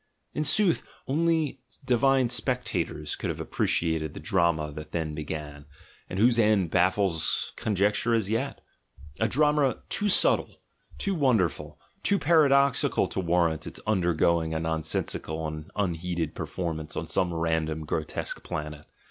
In 0.33 0.43
sooth, 0.45 0.81
only 1.07 1.59
divine 1.85 2.29
spectators 2.29 3.15
could 3.15 3.29
have 3.29 3.39
appreciated 3.39 4.15
the 4.15 4.19
drama 4.19 4.71
that 4.71 4.93
then 4.93 5.13
began, 5.13 5.65
and 6.09 6.17
whose 6.17 6.39
end 6.39 6.71
baffles 6.71 7.51
conjecture 7.55 8.15
as 8.15 8.27
yet— 8.27 8.61
a 9.19 9.27
drama 9.27 9.83
too 9.89 10.09
subtle, 10.09 10.59
too 10.97 11.13
wonderful, 11.13 11.79
too 12.01 12.17
paradox 12.17 12.81
ical 12.81 13.07
to 13.11 13.19
warrant 13.19 13.67
its 13.67 13.79
undergoing 13.85 14.55
a 14.55 14.59
nonsensical 14.59 15.45
and 15.45 15.69
unheeded 15.75 16.33
performance 16.33 16.97
on 16.97 17.05
some 17.05 17.31
random 17.31 17.85
grotesque 17.85 18.41
planet! 18.41 18.87